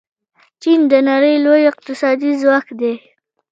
[0.61, 2.93] چین د نړۍ لوی اقتصادي ځواک دی.